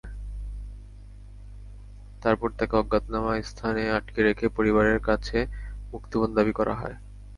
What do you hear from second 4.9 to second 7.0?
কাছে মুক্তিপণ দাবি করা হয়।